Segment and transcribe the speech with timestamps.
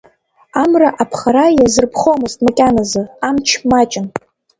[0.61, 4.07] Амра аԥхара иазырԥхомызт макьаназы, амч маҷын.